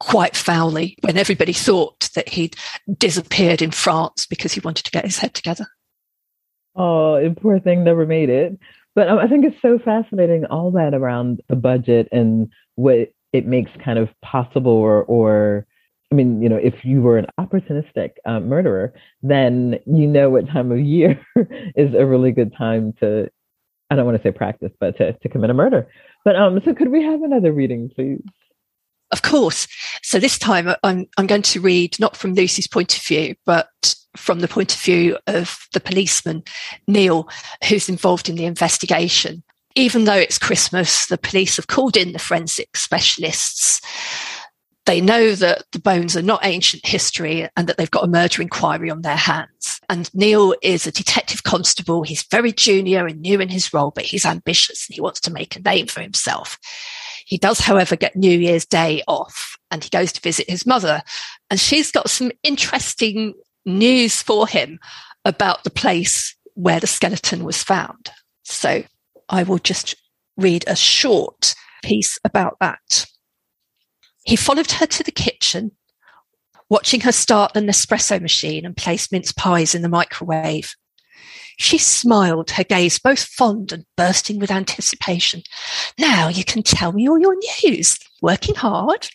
quite 0.00 0.34
foully 0.34 0.96
when 1.02 1.18
everybody 1.18 1.52
thought 1.52 2.08
that 2.14 2.28
he'd 2.28 2.56
disappeared 2.98 3.62
in 3.62 3.70
France 3.70 4.26
because 4.26 4.52
he 4.52 4.60
wanted 4.60 4.84
to 4.84 4.90
get 4.90 5.04
his 5.04 5.18
head 5.18 5.34
together. 5.34 5.66
Oh, 6.74 7.14
and 7.14 7.36
poor 7.36 7.60
thing 7.60 7.84
never 7.84 8.06
made 8.06 8.30
it. 8.30 8.58
But 8.94 9.08
um, 9.08 9.18
I 9.18 9.28
think 9.28 9.44
it's 9.44 9.60
so 9.62 9.78
fascinating 9.78 10.46
all 10.46 10.72
that 10.72 10.94
around 10.94 11.42
the 11.48 11.56
budget 11.56 12.08
and 12.10 12.50
what 12.74 13.12
it 13.32 13.46
makes 13.46 13.70
kind 13.84 13.98
of 13.98 14.08
possible 14.22 14.72
or 14.72 15.04
or 15.04 15.66
I 16.12 16.16
mean, 16.16 16.42
you 16.42 16.48
know, 16.48 16.56
if 16.56 16.84
you 16.84 17.02
were 17.02 17.18
an 17.18 17.26
opportunistic 17.38 18.14
uh, 18.24 18.40
murderer, 18.40 18.92
then 19.22 19.78
you 19.86 20.08
know 20.08 20.28
what 20.28 20.48
time 20.48 20.72
of 20.72 20.80
year 20.80 21.24
is 21.76 21.94
a 21.94 22.04
really 22.04 22.32
good 22.32 22.52
time 22.56 22.92
to, 22.94 23.30
I 23.90 23.96
don't 23.96 24.06
want 24.06 24.16
to 24.16 24.22
say 24.22 24.32
practice, 24.32 24.72
but 24.80 24.96
to, 24.98 25.12
to 25.12 25.28
commit 25.28 25.50
a 25.50 25.54
murder. 25.54 25.88
But 26.24 26.34
um, 26.34 26.60
so 26.64 26.74
could 26.74 26.88
we 26.88 27.04
have 27.04 27.22
another 27.22 27.52
reading, 27.52 27.90
please? 27.94 28.22
Of 29.12 29.22
course. 29.22 29.68
So 30.02 30.18
this 30.18 30.36
time 30.36 30.66
uh, 30.66 30.76
I'm, 30.82 31.06
I'm 31.16 31.28
going 31.28 31.42
to 31.42 31.60
read 31.60 31.98
not 32.00 32.16
from 32.16 32.34
Lucy's 32.34 32.66
point 32.66 32.96
of 32.96 33.02
view, 33.04 33.36
but 33.46 33.94
from 34.16 34.40
the 34.40 34.48
point 34.48 34.74
of 34.74 34.80
view 34.80 35.16
of 35.28 35.68
the 35.72 35.80
policeman, 35.80 36.42
Neil, 36.88 37.28
who's 37.68 37.88
involved 37.88 38.28
in 38.28 38.34
the 38.34 38.46
investigation 38.46 39.44
even 39.74 40.04
though 40.04 40.14
it's 40.14 40.38
Christmas, 40.38 41.06
the 41.06 41.18
police 41.18 41.56
have 41.56 41.68
called 41.68 41.96
in 41.96 42.12
the 42.12 42.18
forensic 42.18 42.76
specialists. 42.76 43.80
They 44.86 45.00
know 45.00 45.34
that 45.34 45.64
the 45.72 45.78
bones 45.78 46.16
are 46.16 46.22
not 46.22 46.44
ancient 46.44 46.84
history 46.84 47.48
and 47.56 47.68
that 47.68 47.76
they've 47.76 47.90
got 47.90 48.04
a 48.04 48.08
murder 48.08 48.42
inquiry 48.42 48.90
on 48.90 49.02
their 49.02 49.16
hands. 49.16 49.80
And 49.88 50.12
Neil 50.14 50.54
is 50.62 50.86
a 50.86 50.92
detective 50.92 51.44
constable. 51.44 52.02
He's 52.02 52.24
very 52.24 52.52
junior 52.52 53.06
and 53.06 53.20
new 53.20 53.40
in 53.40 53.48
his 53.48 53.72
role, 53.72 53.92
but 53.94 54.04
he's 54.04 54.26
ambitious 54.26 54.88
and 54.88 54.94
he 54.94 55.00
wants 55.00 55.20
to 55.20 55.32
make 55.32 55.54
a 55.54 55.60
name 55.60 55.86
for 55.86 56.00
himself. 56.00 56.58
He 57.26 57.38
does, 57.38 57.60
however, 57.60 57.94
get 57.94 58.16
New 58.16 58.36
Year's 58.36 58.66
Day 58.66 59.02
off 59.06 59.56
and 59.70 59.84
he 59.84 59.90
goes 59.90 60.12
to 60.12 60.20
visit 60.20 60.50
his 60.50 60.66
mother. 60.66 61.02
And 61.50 61.60
she's 61.60 61.92
got 61.92 62.10
some 62.10 62.32
interesting 62.42 63.34
news 63.64 64.22
for 64.22 64.48
him 64.48 64.80
about 65.24 65.62
the 65.62 65.70
place 65.70 66.34
where 66.54 66.80
the 66.80 66.86
skeleton 66.86 67.44
was 67.44 67.62
found. 67.62 68.10
So 68.42 68.82
I 69.30 69.44
will 69.44 69.58
just 69.58 69.94
read 70.36 70.64
a 70.66 70.76
short 70.76 71.54
piece 71.82 72.18
about 72.24 72.58
that. 72.60 73.06
He 74.24 74.36
followed 74.36 74.72
her 74.72 74.86
to 74.86 75.02
the 75.04 75.12
kitchen, 75.12 75.72
watching 76.68 77.00
her 77.02 77.12
start 77.12 77.54
the 77.54 77.60
Nespresso 77.60 78.20
machine 78.20 78.66
and 78.66 78.76
place 78.76 79.10
mince 79.10 79.32
pies 79.32 79.74
in 79.74 79.82
the 79.82 79.88
microwave. 79.88 80.74
She 81.58 81.78
smiled, 81.78 82.50
her 82.52 82.64
gaze 82.64 82.98
both 82.98 83.22
fond 83.22 83.72
and 83.72 83.84
bursting 83.96 84.38
with 84.38 84.50
anticipation. 84.50 85.42
Now 85.98 86.28
you 86.28 86.44
can 86.44 86.62
tell 86.62 86.92
me 86.92 87.08
all 87.08 87.18
your 87.18 87.36
news. 87.62 87.98
Working 88.20 88.56
hard? 88.56 89.08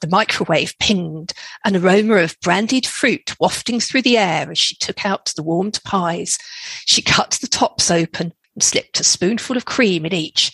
The 0.00 0.08
microwave 0.08 0.74
pinged, 0.78 1.32
an 1.64 1.76
aroma 1.76 2.16
of 2.16 2.38
brandied 2.40 2.86
fruit 2.86 3.34
wafting 3.40 3.80
through 3.80 4.02
the 4.02 4.18
air 4.18 4.50
as 4.50 4.58
she 4.58 4.76
took 4.76 5.06
out 5.06 5.32
the 5.36 5.42
warmed 5.42 5.80
pies. 5.84 6.38
She 6.84 7.00
cut 7.00 7.38
the 7.40 7.46
tops 7.46 7.90
open 7.90 8.34
slipped 8.62 9.00
a 9.00 9.04
spoonful 9.04 9.56
of 9.56 9.64
cream 9.64 10.06
in 10.06 10.14
each. 10.14 10.52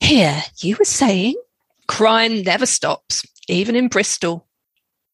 Here, 0.00 0.42
you 0.58 0.76
were 0.78 0.84
saying? 0.84 1.34
Crime 1.86 2.42
never 2.42 2.66
stops, 2.66 3.24
even 3.48 3.76
in 3.76 3.88
Bristol. 3.88 4.46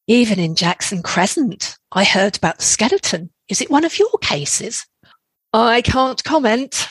Even 0.07 0.39
in 0.39 0.55
Jackson 0.55 1.03
Crescent. 1.03 1.77
I 1.91 2.03
heard 2.03 2.37
about 2.37 2.57
the 2.57 2.63
skeleton. 2.63 3.29
Is 3.47 3.61
it 3.61 3.69
one 3.69 3.85
of 3.85 3.99
your 3.99 4.17
cases? 4.21 4.85
I 5.53 5.81
can't 5.81 6.23
comment. 6.23 6.87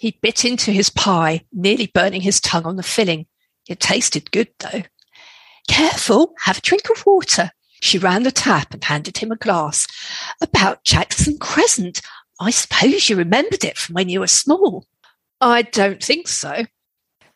He 0.00 0.18
bit 0.22 0.44
into 0.44 0.70
his 0.70 0.90
pie, 0.90 1.42
nearly 1.52 1.86
burning 1.86 2.22
his 2.22 2.40
tongue 2.40 2.64
on 2.64 2.76
the 2.76 2.82
filling. 2.82 3.26
It 3.68 3.80
tasted 3.80 4.30
good, 4.30 4.48
though. 4.58 4.82
Careful, 5.68 6.32
have 6.40 6.58
a 6.58 6.62
drink 6.62 6.88
of 6.90 7.04
water. 7.04 7.50
She 7.80 7.98
ran 7.98 8.22
the 8.22 8.30
tap 8.30 8.74
and 8.74 8.82
handed 8.82 9.18
him 9.18 9.32
a 9.32 9.36
glass. 9.36 9.86
About 10.40 10.84
Jackson 10.84 11.38
Crescent. 11.38 12.02
I 12.40 12.50
suppose 12.50 13.08
you 13.08 13.16
remembered 13.16 13.64
it 13.64 13.76
from 13.76 13.94
when 13.94 14.08
you 14.08 14.20
were 14.20 14.26
small. 14.26 14.86
I 15.42 15.62
don't 15.62 16.02
think 16.02 16.26
so. 16.26 16.64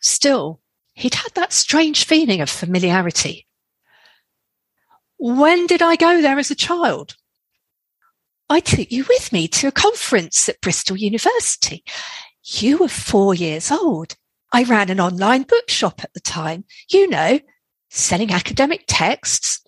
Still, 0.00 0.60
he'd 0.94 1.14
had 1.14 1.34
that 1.34 1.52
strange 1.52 2.04
feeling 2.04 2.40
of 2.40 2.48
familiarity. 2.48 3.46
When 5.18 5.66
did 5.66 5.82
I 5.82 5.96
go 5.96 6.20
there 6.20 6.38
as 6.38 6.50
a 6.50 6.56
child? 6.56 7.16
I 8.48 8.60
took 8.60 8.90
you 8.90 9.04
with 9.08 9.32
me 9.32 9.48
to 9.48 9.68
a 9.68 9.72
conference 9.72 10.48
at 10.48 10.60
Bristol 10.60 10.96
University. 10.96 11.84
You 12.42 12.78
were 12.78 12.88
four 12.88 13.34
years 13.34 13.70
old. 13.70 14.16
I 14.52 14.64
ran 14.64 14.90
an 14.90 15.00
online 15.00 15.42
bookshop 15.42 16.02
at 16.04 16.12
the 16.14 16.20
time, 16.20 16.64
you 16.90 17.08
know, 17.08 17.40
selling 17.90 18.30
academic 18.30 18.84
texts. 18.86 19.63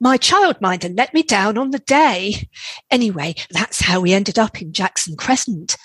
My 0.00 0.18
childminder 0.18 0.96
let 0.96 1.14
me 1.14 1.22
down 1.22 1.58
on 1.58 1.70
the 1.70 1.78
day. 1.78 2.48
Anyway, 2.90 3.34
that's 3.50 3.80
how 3.80 4.00
we 4.00 4.12
ended 4.12 4.38
up 4.38 4.60
in 4.60 4.72
Jackson 4.72 5.16
Crescent. 5.16 5.76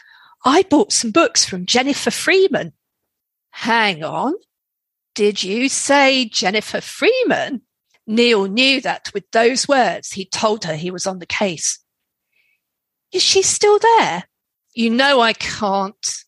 I 0.46 0.64
bought 0.64 0.92
some 0.94 1.12
books 1.12 1.46
from 1.46 1.66
Jennifer 1.66 2.12
Freeman. 2.12 2.74
Hang 3.52 4.04
on. 4.04 4.34
Did 5.16 5.44
you 5.44 5.68
say 5.68 6.26
Jennifer 6.26 6.80
Freeman? 6.80 7.62
Neil 8.06 8.46
knew 8.46 8.80
that 8.82 9.12
with 9.14 9.30
those 9.32 9.68
words, 9.68 10.12
he 10.12 10.26
told 10.26 10.64
her 10.64 10.76
he 10.76 10.92
was 10.92 11.06
on 11.06 11.20
the 11.20 11.26
case. 11.26 11.80
Is 13.12 13.24
she 13.24 13.42
still 13.42 13.80
there? 13.80 14.26
You 14.74 14.90
know 14.90 15.20
I 15.20 15.34
can't. 15.34 16.24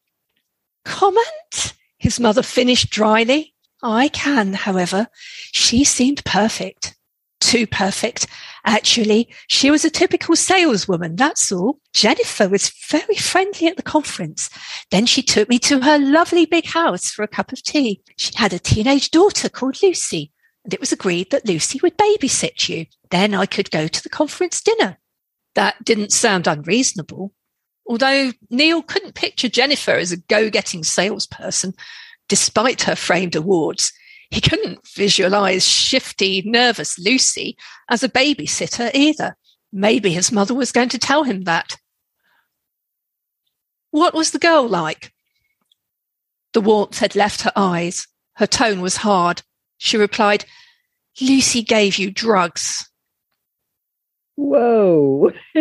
Comment? 0.85 1.73
His 1.97 2.19
mother 2.19 2.41
finished 2.41 2.89
dryly. 2.89 3.53
I 3.83 4.07
can, 4.09 4.53
however. 4.53 5.07
She 5.51 5.83
seemed 5.83 6.25
perfect. 6.25 6.95
Too 7.39 7.65
perfect. 7.65 8.27
Actually, 8.65 9.29
she 9.47 9.71
was 9.71 9.85
a 9.85 9.89
typical 9.89 10.35
saleswoman, 10.35 11.15
that's 11.15 11.51
all. 11.51 11.79
Jennifer 11.93 12.49
was 12.49 12.69
very 12.89 13.15
friendly 13.15 13.67
at 13.67 13.77
the 13.77 13.83
conference. 13.83 14.49
Then 14.91 15.05
she 15.05 15.21
took 15.21 15.47
me 15.47 15.57
to 15.59 15.79
her 15.79 15.97
lovely 15.97 16.45
big 16.45 16.65
house 16.65 17.09
for 17.09 17.23
a 17.23 17.27
cup 17.27 17.51
of 17.51 17.63
tea. 17.63 18.01
She 18.17 18.33
had 18.35 18.51
a 18.51 18.59
teenage 18.59 19.11
daughter 19.11 19.47
called 19.47 19.81
Lucy, 19.81 20.31
and 20.65 20.73
it 20.73 20.81
was 20.81 20.91
agreed 20.91 21.31
that 21.31 21.47
Lucy 21.47 21.79
would 21.81 21.97
babysit 21.97 22.67
you. 22.67 22.85
Then 23.09 23.33
I 23.33 23.45
could 23.45 23.71
go 23.71 23.87
to 23.87 24.03
the 24.03 24.09
conference 24.09 24.61
dinner. 24.61 24.97
That 25.55 25.83
didn't 25.83 26.11
sound 26.11 26.45
unreasonable. 26.45 27.33
Although 27.87 28.33
Neil 28.49 28.83
couldn't 28.83 29.15
picture 29.15 29.49
Jennifer 29.49 29.93
as 29.93 30.11
a 30.11 30.17
go 30.17 30.49
getting 30.49 30.83
salesperson, 30.83 31.73
despite 32.27 32.83
her 32.83 32.95
framed 32.95 33.35
awards, 33.35 33.91
he 34.31 34.41
couldn't 34.41 34.87
visualize 34.87 35.67
shifty, 35.67 36.43
nervous 36.45 36.99
Lucy 36.99 37.57
as 37.89 38.03
a 38.03 38.09
babysitter 38.09 38.91
either. 38.93 39.35
Maybe 39.71 40.11
his 40.11 40.31
mother 40.31 40.53
was 40.53 40.71
going 40.71 40.89
to 40.89 40.99
tell 40.99 41.23
him 41.23 41.43
that. 41.43 41.77
What 43.91 44.13
was 44.13 44.31
the 44.31 44.39
girl 44.39 44.67
like? 44.67 45.11
The 46.53 46.61
warmth 46.61 46.99
had 46.99 47.15
left 47.15 47.41
her 47.41 47.51
eyes. 47.55 48.07
Her 48.35 48.47
tone 48.47 48.81
was 48.81 48.97
hard. 48.97 49.41
She 49.77 49.97
replied, 49.97 50.45
Lucy 51.19 51.63
gave 51.63 51.97
you 51.97 52.11
drugs. 52.11 52.89
Whoa. 54.35 55.31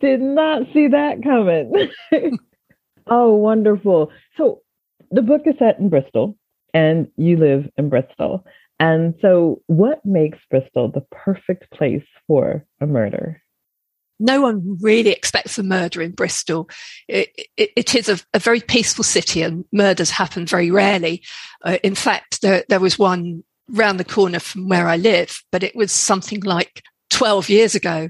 Did 0.00 0.20
not 0.20 0.62
see 0.72 0.88
that 0.88 1.22
coming. 1.22 1.90
oh, 3.06 3.34
wonderful. 3.34 4.10
So 4.36 4.60
the 5.10 5.22
book 5.22 5.42
is 5.46 5.54
set 5.58 5.78
in 5.78 5.88
Bristol 5.88 6.36
and 6.76 7.08
you 7.16 7.38
live 7.38 7.70
in 7.78 7.88
Bristol. 7.88 8.44
And 8.78 9.14
so, 9.22 9.62
what 9.66 10.04
makes 10.04 10.38
Bristol 10.50 10.90
the 10.90 11.00
perfect 11.10 11.70
place 11.70 12.04
for 12.26 12.66
a 12.82 12.86
murder? 12.86 13.42
No 14.20 14.42
one 14.42 14.78
really 14.82 15.10
expects 15.10 15.58
a 15.58 15.62
murder 15.62 16.02
in 16.02 16.10
Bristol. 16.12 16.68
it, 17.08 17.30
it, 17.56 17.70
it 17.76 17.94
is 17.94 18.10
a, 18.10 18.18
a, 18.34 18.38
very 18.38 18.60
peaceful 18.60 19.04
city 19.04 19.42
and 19.42 19.64
murders 19.72 20.10
happen 20.10 20.46
very 20.46 20.70
rarely. 20.70 21.22
Uh, 21.62 21.78
in 21.82 21.94
fact, 21.94 22.42
there, 22.42 22.64
there 22.68 22.80
was 22.80 22.98
one 22.98 23.42
round 23.68 23.98
the 23.98 24.04
corner 24.04 24.38
from 24.38 24.68
where 24.68 24.88
I 24.88 24.96
live, 24.96 25.42
but 25.52 25.62
it 25.62 25.76
was 25.76 25.92
something 25.92 26.40
like 26.40 26.82
12 27.10 27.48
years 27.48 27.74
ago. 27.74 28.08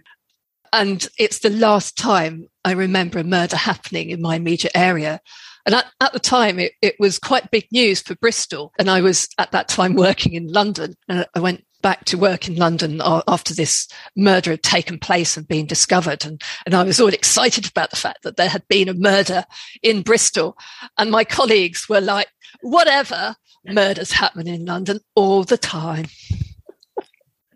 And 0.73 1.07
it's 1.19 1.41
the 1.41 1.51
last 1.51 1.97
time 1.97 2.49
I 2.65 2.73
remember 2.73 3.19
a 3.21 3.25
murder 3.25 3.57
happening 3.57 4.11
in 4.11 4.21
my 4.21 4.37
immediate 4.37 4.77
area. 4.77 5.21
And 5.67 5.75
at, 5.75 5.87
at 6.01 6.13
the 6.13 6.21
time, 6.21 6.59
it, 6.61 6.73
it, 6.81 6.95
was 7.01 7.19
quite 7.19 7.51
big 7.51 7.67
news 7.73 8.01
for 8.01 8.15
Bristol. 8.15 8.73
And 8.79 8.89
I 8.89 9.01
was 9.01 9.29
at 9.39 9.51
that 9.51 9.69
time 9.69 9.95
working 9.95 10.35
in 10.35 10.47
London. 10.47 10.95
And 11.09 11.27
I 11.35 11.41
went 11.41 11.65
back 11.83 12.05
to 12.07 12.17
work 12.17 12.49
in 12.49 12.57
London 12.57 13.01
after 13.05 13.53
this 13.53 13.89
murder 14.17 14.53
had 14.53 14.63
taken 14.63 14.99
place 14.99 15.37
and 15.37 15.47
been 15.47 15.67
discovered. 15.67 16.25
And, 16.25 16.41
and 16.65 16.75
I 16.75 16.85
was 16.85 17.01
all 17.01 17.09
excited 17.09 17.69
about 17.69 17.91
the 17.91 17.97
fact 17.97 18.23
that 18.23 18.37
there 18.37 18.49
had 18.49 18.67
been 18.69 18.89
a 18.89 18.95
murder 18.95 19.45
in 19.83 20.03
Bristol. 20.03 20.57
And 20.99 21.11
my 21.11 21.25
colleagues 21.25 21.89
were 21.89 22.01
like, 22.01 22.29
whatever, 22.61 23.35
murders 23.65 24.13
happen 24.13 24.47
in 24.47 24.65
London 24.65 25.01
all 25.15 25.43
the 25.43 25.59
time. 25.59 26.07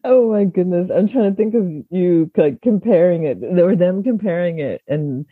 Oh 0.02 0.31
my 0.31 0.45
goodness. 0.45 0.90
I'm 0.95 1.09
trying 1.09 1.31
to 1.31 1.37
think 1.37 1.55
of 1.55 1.69
you 1.90 2.31
like 2.37 2.62
comparing 2.62 3.25
it 3.25 3.38
or 3.45 3.76
them 3.76 4.02
comparing 4.02 4.59
it 4.59 4.81
and 4.88 5.26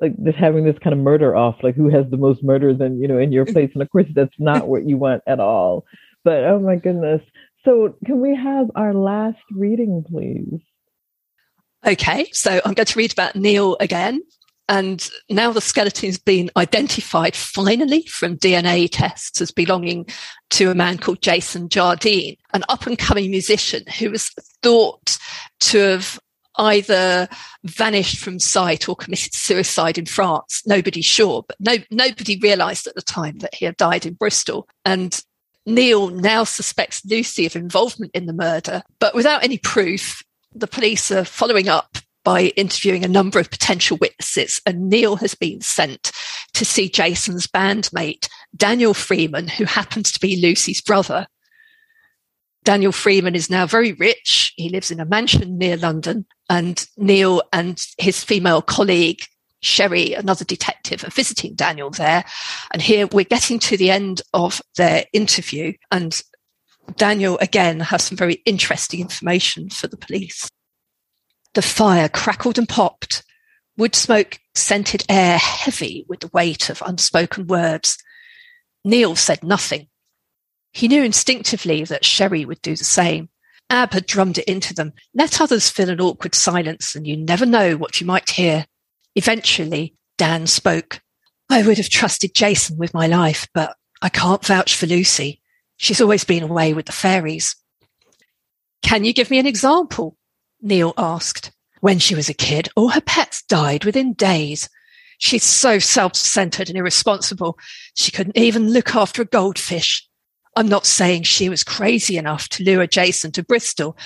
like 0.00 0.12
just 0.24 0.38
having 0.38 0.64
this 0.64 0.78
kind 0.78 0.92
of 0.92 1.00
murder 1.00 1.34
off, 1.34 1.56
like 1.62 1.74
who 1.74 1.88
has 1.88 2.06
the 2.10 2.16
most 2.16 2.42
murders 2.42 2.80
and 2.80 3.00
you 3.00 3.08
know 3.08 3.18
in 3.18 3.32
your 3.32 3.44
mm-hmm. 3.44 3.54
place. 3.54 3.70
And 3.74 3.82
of 3.82 3.90
course 3.90 4.06
that's 4.14 4.34
not 4.38 4.68
what 4.68 4.88
you 4.88 4.96
want 4.96 5.22
at 5.26 5.40
all. 5.40 5.84
But 6.24 6.44
oh 6.44 6.58
my 6.58 6.76
goodness. 6.76 7.22
So 7.64 7.96
can 8.06 8.20
we 8.20 8.36
have 8.36 8.70
our 8.74 8.94
last 8.94 9.38
reading, 9.52 10.04
please? 10.08 10.60
Okay, 11.86 12.28
so 12.32 12.60
I'm 12.64 12.74
going 12.74 12.86
to 12.86 12.98
read 12.98 13.12
about 13.12 13.36
Neil 13.36 13.76
again. 13.80 14.20
And 14.68 15.08
now 15.30 15.50
the 15.52 15.62
skeleton's 15.62 16.18
been 16.18 16.50
identified 16.56 17.34
finally 17.34 18.02
from 18.02 18.36
DNA 18.36 18.88
tests 18.90 19.40
as 19.40 19.50
belonging 19.50 20.06
to 20.50 20.70
a 20.70 20.74
man 20.74 20.98
called 20.98 21.22
Jason 21.22 21.70
Jardine, 21.70 22.36
an 22.52 22.64
up 22.68 22.86
and 22.86 22.98
coming 22.98 23.30
musician 23.30 23.84
who 23.98 24.10
was 24.10 24.28
thought 24.62 25.16
to 25.60 25.78
have 25.78 26.18
either 26.58 27.28
vanished 27.64 28.18
from 28.18 28.38
sight 28.38 28.88
or 28.88 28.96
committed 28.96 29.32
suicide 29.32 29.96
in 29.96 30.06
France. 30.06 30.62
Nobody's 30.66 31.06
sure, 31.06 31.44
but 31.46 31.56
no, 31.60 31.76
nobody 31.90 32.38
realized 32.38 32.86
at 32.86 32.94
the 32.94 33.02
time 33.02 33.38
that 33.38 33.54
he 33.54 33.64
had 33.64 33.76
died 33.76 34.04
in 34.04 34.14
Bristol. 34.14 34.68
And 34.84 35.20
Neil 35.66 36.08
now 36.08 36.44
suspects 36.44 37.04
Lucy 37.04 37.46
of 37.46 37.54
involvement 37.54 38.12
in 38.14 38.26
the 38.26 38.32
murder, 38.32 38.82
but 38.98 39.14
without 39.14 39.44
any 39.44 39.58
proof, 39.58 40.22
the 40.54 40.66
police 40.66 41.10
are 41.10 41.24
following 41.24 41.68
up 41.68 41.98
by 42.24 42.52
interviewing 42.56 43.04
a 43.04 43.08
number 43.08 43.38
of 43.38 43.50
potential 43.50 43.96
witnesses. 44.00 44.60
And 44.66 44.90
Neil 44.90 45.16
has 45.16 45.34
been 45.34 45.60
sent 45.60 46.10
to 46.54 46.64
see 46.64 46.88
Jason's 46.88 47.46
bandmate, 47.46 48.28
Daniel 48.56 48.94
Freeman, 48.94 49.48
who 49.48 49.64
happens 49.64 50.12
to 50.12 50.20
be 50.20 50.40
Lucy's 50.40 50.80
brother. 50.80 51.26
Daniel 52.64 52.92
Freeman 52.92 53.34
is 53.34 53.48
now 53.48 53.66
very 53.66 53.92
rich. 53.92 54.52
He 54.56 54.68
lives 54.68 54.90
in 54.90 55.00
a 55.00 55.06
mansion 55.06 55.56
near 55.56 55.76
London, 55.76 56.26
and 56.48 56.86
Neil 56.96 57.42
and 57.52 57.80
his 57.98 58.24
female 58.24 58.62
colleague, 58.62 59.22
Sherry, 59.60 60.14
another 60.14 60.44
detective, 60.44 61.04
are 61.04 61.10
visiting 61.10 61.54
Daniel 61.54 61.90
there. 61.90 62.24
And 62.72 62.80
here 62.80 63.06
we're 63.08 63.24
getting 63.24 63.58
to 63.60 63.76
the 63.76 63.90
end 63.90 64.22
of 64.32 64.62
their 64.76 65.04
interview, 65.12 65.74
and 65.90 66.20
Daniel 66.96 67.38
again 67.40 67.80
has 67.80 68.04
some 68.04 68.16
very 68.16 68.34
interesting 68.46 69.00
information 69.00 69.68
for 69.68 69.88
the 69.88 69.96
police. 69.96 70.48
The 71.54 71.62
fire 71.62 72.08
crackled 72.08 72.58
and 72.58 72.68
popped, 72.68 73.24
wood 73.76 73.94
smoke 73.94 74.38
scented 74.54 75.04
air 75.08 75.38
heavy 75.38 76.04
with 76.08 76.20
the 76.20 76.30
weight 76.32 76.70
of 76.70 76.82
unspoken 76.84 77.46
words. 77.46 77.98
Neil 78.84 79.16
said 79.16 79.42
nothing. 79.42 79.88
He 80.72 80.88
knew 80.88 81.02
instinctively 81.02 81.84
that 81.84 82.04
Sherry 82.04 82.44
would 82.44 82.62
do 82.62 82.76
the 82.76 82.84
same. 82.84 83.28
Ab 83.70 83.92
had 83.92 84.06
drummed 84.06 84.38
it 84.38 84.44
into 84.44 84.74
them. 84.74 84.92
Let 85.14 85.40
others 85.40 85.68
fill 85.68 85.90
an 85.90 86.00
awkward 86.00 86.34
silence, 86.34 86.94
and 86.94 87.06
you 87.06 87.16
never 87.16 87.44
know 87.44 87.76
what 87.76 88.00
you 88.00 88.06
might 88.06 88.30
hear. 88.30 88.66
Eventually, 89.14 89.94
Dan 90.16 90.46
spoke. 90.46 91.00
I 91.50 91.62
would 91.62 91.78
have 91.78 91.88
trusted 91.88 92.34
Jason 92.34 92.78
with 92.78 92.94
my 92.94 93.06
life, 93.06 93.46
but 93.52 93.76
I 94.00 94.08
can't 94.08 94.44
vouch 94.44 94.74
for 94.74 94.86
Lucy. 94.86 95.40
She's 95.76 96.00
always 96.00 96.24
been 96.24 96.42
away 96.42 96.74
with 96.74 96.86
the 96.86 96.92
fairies. 96.92 97.56
Can 98.82 99.04
you 99.04 99.12
give 99.12 99.30
me 99.30 99.38
an 99.38 99.46
example? 99.46 100.16
Neil 100.60 100.94
asked. 100.96 101.52
When 101.80 101.98
she 101.98 102.14
was 102.14 102.28
a 102.28 102.34
kid, 102.34 102.68
all 102.74 102.88
her 102.88 103.00
pets 103.00 103.42
died 103.42 103.84
within 103.84 104.14
days. 104.14 104.68
She's 105.18 105.44
so 105.44 105.78
self 105.78 106.14
centered 106.16 106.68
and 106.68 106.78
irresponsible. 106.78 107.58
She 107.94 108.10
couldn't 108.10 108.36
even 108.36 108.72
look 108.72 108.94
after 108.94 109.22
a 109.22 109.26
goldfish. 109.26 110.08
I'm 110.58 110.66
not 110.66 110.86
saying 110.86 111.22
she 111.22 111.48
was 111.48 111.62
crazy 111.62 112.16
enough 112.16 112.48
to 112.48 112.64
lure 112.64 112.88
Jason 112.88 113.30
to 113.30 113.44
Bristol 113.44 113.96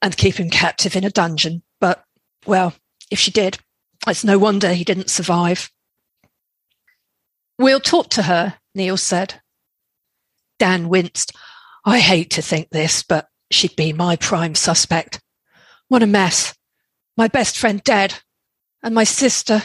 and 0.00 0.16
keep 0.16 0.36
him 0.40 0.48
captive 0.48 0.96
in 0.96 1.04
a 1.04 1.10
dungeon, 1.10 1.62
but, 1.82 2.02
well, 2.46 2.72
if 3.10 3.18
she 3.18 3.30
did, 3.30 3.58
it's 4.06 4.24
no 4.24 4.38
wonder 4.38 4.72
he 4.72 4.84
didn't 4.84 5.10
survive. 5.10 5.70
We'll 7.58 7.78
talk 7.78 8.08
to 8.12 8.22
her, 8.22 8.54
Neil 8.74 8.96
said. 8.96 9.42
Dan 10.58 10.88
winced. 10.88 11.36
I 11.84 11.98
hate 11.98 12.30
to 12.30 12.42
think 12.42 12.70
this, 12.70 13.02
but 13.02 13.28
she'd 13.50 13.76
be 13.76 13.92
my 13.92 14.16
prime 14.16 14.54
suspect. 14.54 15.20
What 15.88 16.02
a 16.02 16.06
mess. 16.06 16.56
My 17.18 17.28
best 17.28 17.58
friend 17.58 17.84
dead. 17.84 18.14
And 18.82 18.94
my 18.94 19.04
sister. 19.04 19.62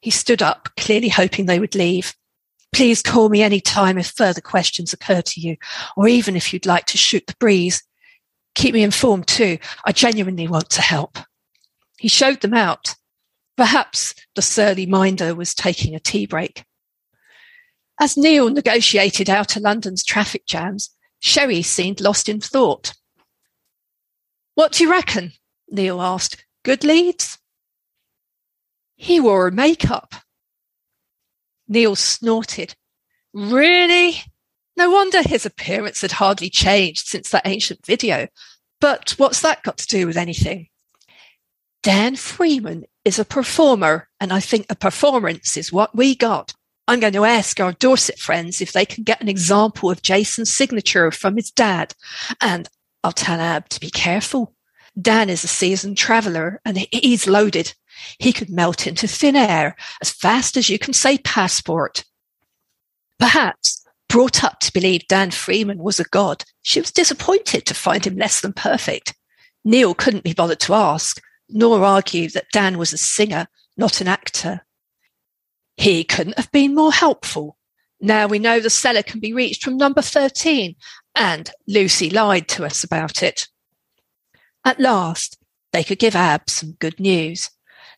He 0.00 0.10
stood 0.10 0.42
up, 0.42 0.70
clearly 0.76 1.10
hoping 1.10 1.46
they 1.46 1.60
would 1.60 1.76
leave. 1.76 2.12
Please 2.74 3.02
call 3.02 3.28
me 3.28 3.40
any 3.40 3.60
time 3.60 3.98
if 3.98 4.08
further 4.08 4.40
questions 4.40 4.92
occur 4.92 5.22
to 5.22 5.40
you, 5.40 5.56
or 5.96 6.08
even 6.08 6.34
if 6.34 6.52
you'd 6.52 6.66
like 6.66 6.86
to 6.86 6.98
shoot 6.98 7.24
the 7.26 7.36
breeze. 7.38 7.84
Keep 8.56 8.74
me 8.74 8.82
informed 8.82 9.28
too. 9.28 9.58
I 9.84 9.92
genuinely 9.92 10.48
want 10.48 10.70
to 10.70 10.82
help. 10.82 11.18
He 11.98 12.08
showed 12.08 12.40
them 12.40 12.52
out. 12.52 12.96
Perhaps 13.56 14.16
the 14.34 14.42
surly 14.42 14.86
minder 14.86 15.36
was 15.36 15.54
taking 15.54 15.94
a 15.94 16.00
tea 16.00 16.26
break. 16.26 16.64
As 18.00 18.16
Neil 18.16 18.50
negotiated 18.50 19.30
out 19.30 19.54
of 19.54 19.62
London's 19.62 20.02
traffic 20.02 20.44
jams, 20.44 20.90
Sherry 21.20 21.62
seemed 21.62 22.00
lost 22.00 22.28
in 22.28 22.40
thought. 22.40 22.92
What 24.56 24.72
do 24.72 24.82
you 24.82 24.90
reckon? 24.90 25.30
Neil 25.68 26.02
asked. 26.02 26.44
Good 26.64 26.82
leads? 26.82 27.38
He 28.96 29.20
wore 29.20 29.46
a 29.46 29.52
makeup. 29.52 30.14
Neil 31.68 31.96
snorted. 31.96 32.74
Really? 33.32 34.22
No 34.76 34.90
wonder 34.90 35.22
his 35.22 35.46
appearance 35.46 36.00
had 36.00 36.12
hardly 36.12 36.50
changed 36.50 37.06
since 37.06 37.30
that 37.30 37.46
ancient 37.46 37.84
video. 37.86 38.28
But 38.80 39.14
what's 39.18 39.40
that 39.42 39.62
got 39.62 39.78
to 39.78 39.86
do 39.86 40.06
with 40.06 40.16
anything? 40.16 40.68
Dan 41.82 42.16
Freeman 42.16 42.84
is 43.04 43.18
a 43.18 43.24
performer, 43.24 44.08
and 44.18 44.32
I 44.32 44.40
think 44.40 44.66
a 44.68 44.74
performance 44.74 45.56
is 45.56 45.72
what 45.72 45.94
we 45.94 46.14
got. 46.14 46.54
I'm 46.86 47.00
going 47.00 47.12
to 47.14 47.24
ask 47.24 47.60
our 47.60 47.72
Dorset 47.72 48.18
friends 48.18 48.60
if 48.60 48.72
they 48.72 48.84
can 48.84 49.04
get 49.04 49.20
an 49.20 49.28
example 49.28 49.90
of 49.90 50.02
Jason's 50.02 50.52
signature 50.52 51.10
from 51.10 51.36
his 51.36 51.50
dad. 51.50 51.94
And 52.40 52.68
I'll 53.02 53.12
tell 53.12 53.40
Ab 53.40 53.68
to 53.70 53.80
be 53.80 53.90
careful. 53.90 54.54
Dan 55.00 55.30
is 55.30 55.44
a 55.44 55.48
seasoned 55.48 55.96
traveler 55.96 56.60
and 56.64 56.78
he's 56.90 57.26
loaded. 57.26 57.74
He 58.18 58.32
could 58.32 58.50
melt 58.50 58.86
into 58.86 59.06
thin 59.08 59.36
air 59.36 59.76
as 60.00 60.10
fast 60.10 60.56
as 60.56 60.68
you 60.68 60.78
can 60.78 60.92
say 60.94 61.18
passport. 61.18 62.04
Perhaps, 63.18 63.84
brought 64.08 64.44
up 64.44 64.60
to 64.60 64.72
believe 64.72 65.06
Dan 65.08 65.30
Freeman 65.30 65.78
was 65.78 65.98
a 65.98 66.04
god, 66.04 66.44
she 66.62 66.80
was 66.80 66.92
disappointed 66.92 67.66
to 67.66 67.74
find 67.74 68.06
him 68.06 68.16
less 68.16 68.40
than 68.40 68.52
perfect. 68.52 69.14
Neil 69.64 69.94
couldn't 69.94 70.24
be 70.24 70.34
bothered 70.34 70.60
to 70.60 70.74
ask, 70.74 71.20
nor 71.48 71.84
argue 71.84 72.28
that 72.30 72.50
Dan 72.52 72.78
was 72.78 72.92
a 72.92 72.98
singer, 72.98 73.48
not 73.76 74.00
an 74.00 74.08
actor. 74.08 74.64
He 75.76 76.04
couldn't 76.04 76.36
have 76.36 76.52
been 76.52 76.74
more 76.74 76.92
helpful. 76.92 77.56
Now 78.00 78.26
we 78.26 78.38
know 78.38 78.60
the 78.60 78.70
cellar 78.70 79.02
can 79.02 79.20
be 79.20 79.32
reached 79.32 79.64
from 79.64 79.76
number 79.76 80.02
13, 80.02 80.76
and 81.14 81.50
Lucy 81.66 82.10
lied 82.10 82.48
to 82.48 82.64
us 82.64 82.84
about 82.84 83.22
it. 83.22 83.48
At 84.64 84.80
last, 84.80 85.38
they 85.72 85.84
could 85.84 85.98
give 85.98 86.14
Ab 86.14 86.48
some 86.48 86.72
good 86.72 87.00
news. 87.00 87.50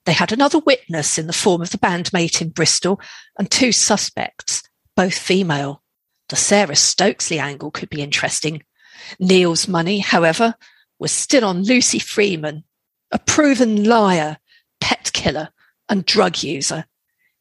They 0.06 0.12
had 0.12 0.32
another 0.32 0.58
witness 0.58 1.18
in 1.18 1.26
the 1.26 1.32
form 1.32 1.60
of 1.62 1.70
the 1.70 1.78
bandmate 1.78 2.40
in 2.40 2.50
Bristol 2.50 3.00
and 3.38 3.50
two 3.50 3.72
suspects, 3.72 4.62
both 4.94 5.18
female. 5.18 5.82
The 6.28 6.36
Sarah 6.36 6.74
Stokesley 6.74 7.38
angle 7.38 7.70
could 7.70 7.90
be 7.90 8.02
interesting. 8.02 8.62
Neil's 9.20 9.68
money, 9.68 9.98
however, 9.98 10.54
was 10.98 11.12
still 11.12 11.44
on 11.44 11.62
Lucy 11.62 11.98
Freeman, 11.98 12.64
a 13.12 13.18
proven 13.18 13.84
liar, 13.84 14.38
pet 14.80 15.10
killer, 15.12 15.50
and 15.88 16.06
drug 16.06 16.42
user 16.42 16.86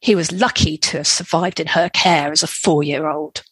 he 0.05 0.13
was 0.13 0.31
lucky 0.31 0.77
to 0.77 0.97
have 0.97 1.07
survived 1.07 1.59
in 1.59 1.65
her 1.65 1.89
care 1.89 2.31
as 2.31 2.43
a 2.43 2.47
four 2.47 2.83
year 2.83 3.07
old. 3.07 3.43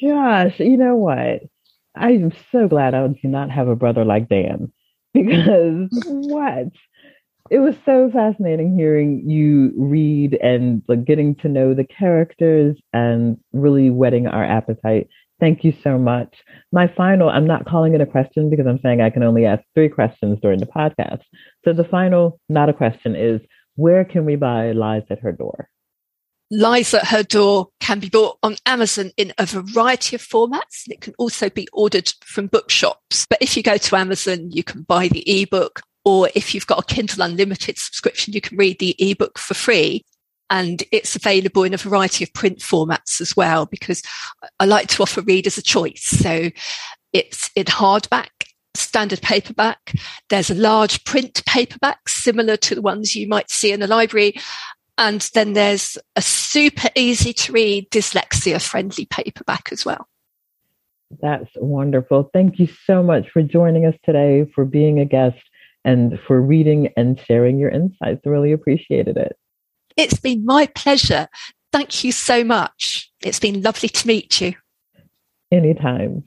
Gosh, 0.00 0.58
you 0.58 0.78
know 0.78 0.96
what? 0.96 1.42
I'm 1.94 2.32
so 2.50 2.68
glad 2.68 2.94
I 2.94 3.06
do 3.06 3.28
not 3.28 3.50
have 3.50 3.68
a 3.68 3.76
brother 3.76 4.04
like 4.04 4.30
Dan 4.30 4.72
because 5.14 5.88
what? 6.06 6.68
It 7.52 7.58
was 7.58 7.74
so 7.84 8.10
fascinating 8.10 8.74
hearing 8.78 9.28
you 9.28 9.74
read 9.76 10.38
and 10.42 10.80
like 10.88 11.04
getting 11.04 11.34
to 11.42 11.50
know 11.50 11.74
the 11.74 11.84
characters 11.84 12.78
and 12.94 13.36
really 13.52 13.90
whetting 13.90 14.26
our 14.26 14.42
appetite. 14.42 15.10
Thank 15.38 15.62
you 15.62 15.74
so 15.84 15.98
much. 15.98 16.34
My 16.72 16.88
final, 16.96 17.28
I'm 17.28 17.46
not 17.46 17.66
calling 17.66 17.92
it 17.92 18.00
a 18.00 18.06
question 18.06 18.48
because 18.48 18.66
I'm 18.66 18.80
saying 18.80 19.02
I 19.02 19.10
can 19.10 19.22
only 19.22 19.44
ask 19.44 19.62
three 19.74 19.90
questions 19.90 20.38
during 20.40 20.60
the 20.60 20.66
podcast. 20.66 21.20
So 21.62 21.74
the 21.74 21.84
final, 21.84 22.40
not 22.48 22.70
a 22.70 22.72
question, 22.72 23.14
is 23.14 23.42
where 23.74 24.06
can 24.06 24.24
we 24.24 24.36
buy 24.36 24.72
Lies 24.72 25.02
at 25.10 25.18
Her 25.18 25.32
Door? 25.32 25.68
Lies 26.50 26.94
at 26.94 27.08
Her 27.08 27.22
Door 27.22 27.68
can 27.80 28.00
be 28.00 28.08
bought 28.08 28.38
on 28.42 28.56
Amazon 28.64 29.10
in 29.18 29.34
a 29.36 29.44
variety 29.44 30.16
of 30.16 30.22
formats. 30.22 30.84
It 30.88 31.02
can 31.02 31.12
also 31.18 31.50
be 31.50 31.68
ordered 31.74 32.14
from 32.24 32.46
bookshops. 32.46 33.26
But 33.28 33.42
if 33.42 33.58
you 33.58 33.62
go 33.62 33.76
to 33.76 33.96
Amazon, 33.96 34.50
you 34.50 34.64
can 34.64 34.84
buy 34.84 35.08
the 35.08 35.42
ebook, 35.42 35.82
or 36.04 36.28
if 36.34 36.54
you've 36.54 36.66
got 36.66 36.78
a 36.78 36.94
Kindle 36.94 37.22
Unlimited 37.22 37.78
subscription, 37.78 38.32
you 38.32 38.40
can 38.40 38.56
read 38.56 38.78
the 38.78 38.96
ebook 38.98 39.38
for 39.38 39.54
free. 39.54 40.04
And 40.50 40.82
it's 40.92 41.16
available 41.16 41.62
in 41.62 41.72
a 41.72 41.78
variety 41.78 42.24
of 42.24 42.34
print 42.34 42.58
formats 42.58 43.22
as 43.22 43.34
well, 43.34 43.64
because 43.64 44.02
I 44.60 44.66
like 44.66 44.88
to 44.88 45.02
offer 45.02 45.22
readers 45.22 45.56
a 45.56 45.62
choice. 45.62 46.02
So 46.02 46.50
it's 47.14 47.50
in 47.56 47.64
hardback 47.64 48.28
standard 48.74 49.22
paperback. 49.22 49.94
There's 50.28 50.50
a 50.50 50.54
large 50.54 51.04
print 51.04 51.42
paperback 51.46 52.08
similar 52.08 52.56
to 52.58 52.74
the 52.74 52.82
ones 52.82 53.16
you 53.16 53.28
might 53.28 53.50
see 53.50 53.72
in 53.72 53.80
the 53.80 53.86
library. 53.86 54.34
And 54.98 55.26
then 55.32 55.54
there's 55.54 55.96
a 56.16 56.22
super 56.22 56.88
easy 56.94 57.32
to 57.32 57.52
read 57.52 57.90
dyslexia 57.90 58.60
friendly 58.60 59.06
paperback 59.06 59.70
as 59.72 59.86
well. 59.86 60.06
That's 61.20 61.50
wonderful. 61.56 62.30
Thank 62.32 62.58
you 62.58 62.68
so 62.86 63.02
much 63.02 63.30
for 63.30 63.42
joining 63.42 63.86
us 63.86 63.94
today, 64.04 64.46
for 64.54 64.64
being 64.64 65.00
a 65.00 65.04
guest, 65.04 65.38
and 65.84 66.18
for 66.26 66.40
reading 66.40 66.88
and 66.96 67.20
sharing 67.20 67.58
your 67.58 67.70
insights. 67.70 68.20
Really 68.24 68.52
appreciated 68.52 69.16
it. 69.16 69.36
It's 69.96 70.18
been 70.18 70.44
my 70.44 70.66
pleasure. 70.66 71.28
Thank 71.72 72.04
you 72.04 72.12
so 72.12 72.44
much. 72.44 73.10
It's 73.22 73.40
been 73.40 73.62
lovely 73.62 73.88
to 73.88 74.06
meet 74.06 74.40
you. 74.40 74.54
Anytime. 75.50 76.24